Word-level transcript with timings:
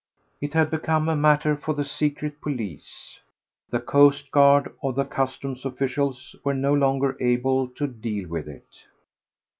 It 0.41 0.55
had 0.55 0.71
become 0.71 1.07
a 1.07 1.15
matter 1.15 1.55
for 1.55 1.75
the 1.75 1.85
secret 1.85 2.41
police; 2.41 3.19
the 3.69 3.79
coastguard 3.79 4.73
or 4.81 4.95
customs 5.05 5.63
officials 5.63 6.35
were 6.43 6.55
no 6.55 6.73
longer 6.73 7.15
able 7.21 7.67
to 7.67 7.85
deal 7.85 8.27
with 8.27 8.47
it. 8.47 8.85